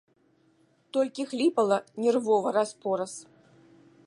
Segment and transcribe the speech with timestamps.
[0.97, 3.13] Толькі хліпала нервова раз-пораз.